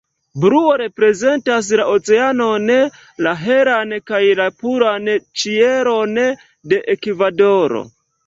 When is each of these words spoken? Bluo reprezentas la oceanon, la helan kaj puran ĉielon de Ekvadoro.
Bluo 0.43 0.69
reprezentas 0.81 1.67
la 1.81 1.83
oceanon, 1.95 2.71
la 3.27 3.33
helan 3.43 3.93
kaj 4.13 4.23
puran 4.63 5.11
ĉielon 5.43 6.17
de 6.73 6.81
Ekvadoro. 6.97 7.85